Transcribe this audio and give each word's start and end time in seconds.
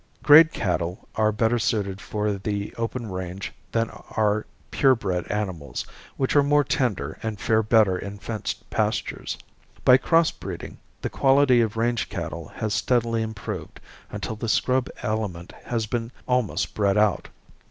Grade 0.23 0.51
cattle 0.51 1.07
are 1.13 1.31
better 1.31 1.59
suited 1.59 2.01
for 2.01 2.33
the 2.33 2.73
open 2.73 3.05
range 3.11 3.53
than 3.71 3.91
are 3.91 4.47
pure 4.71 4.95
bred 4.95 5.27
animals, 5.31 5.85
which 6.17 6.35
are 6.35 6.41
more 6.41 6.63
tender 6.63 7.19
and 7.21 7.39
fare 7.39 7.61
better 7.61 7.99
in 7.99 8.17
fenced 8.17 8.67
pastures. 8.71 9.37
By 9.85 9.97
cross 9.97 10.31
breeding 10.31 10.79
the 11.03 11.11
quality 11.11 11.61
of 11.61 11.77
range 11.77 12.09
cattle 12.09 12.47
has 12.55 12.73
steadily 12.73 13.21
improved 13.21 13.79
until 14.09 14.35
the 14.35 14.49
scrub 14.49 14.89
element 15.03 15.51
has 15.65 15.85
been 15.85 16.11
almost 16.27 16.73
bred 16.73 16.97
out. 16.97 17.27